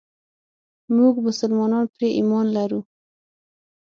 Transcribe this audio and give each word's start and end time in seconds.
موږ 0.95 1.13
مسلمانان 1.27 1.85
پرې 1.93 2.07
ايمان 2.17 2.45
لرو. 2.55 2.81